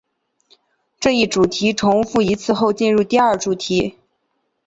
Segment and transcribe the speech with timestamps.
[0.99, 3.99] 这一主题重复一次后进入第二主题。